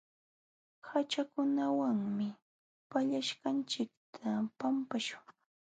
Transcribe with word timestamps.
Haćhakunawanmi 0.87 2.27
pallaśhqanchikta 2.89 4.27
pampaśhun. 4.59 5.25